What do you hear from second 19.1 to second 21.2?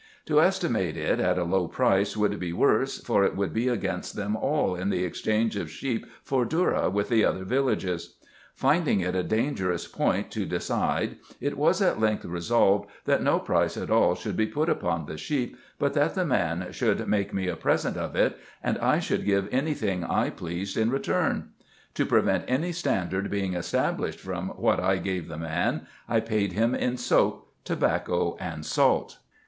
give any thing I pleased in o 98 RESEARCHES AND